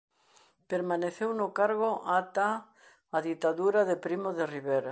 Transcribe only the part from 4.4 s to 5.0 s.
Rivera.